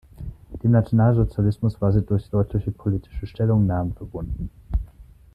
[0.63, 4.49] Dem Nationalsozialismus war sie durch deutliche politische Stellungnahmen verbunden.